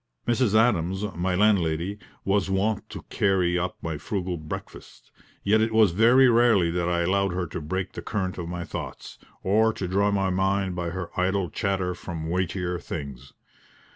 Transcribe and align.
Mrs. 0.27 0.55
Adams, 0.55 1.03
my 1.15 1.35
landlady, 1.35 1.99
was 2.25 2.49
wont 2.49 2.89
to 2.89 3.03
carry 3.11 3.59
up 3.59 3.77
my 3.83 3.99
frugal 3.99 4.35
breakfast; 4.35 5.11
yet 5.43 5.61
it 5.61 5.71
was 5.71 5.91
very 5.91 6.27
rarely 6.27 6.71
that 6.71 6.89
I 6.89 7.01
allowed 7.01 7.33
her 7.33 7.45
to 7.45 7.61
break 7.61 7.91
the 7.91 8.01
current 8.01 8.39
of 8.39 8.49
my 8.49 8.63
thoughts, 8.63 9.19
or 9.43 9.71
to 9.73 9.87
draw 9.87 10.09
my 10.09 10.31
mind 10.31 10.75
by 10.75 10.89
her 10.89 11.11
idle 11.19 11.51
chatter 11.51 11.93
from 11.93 12.31
weightier 12.31 12.79
things. 12.79 13.33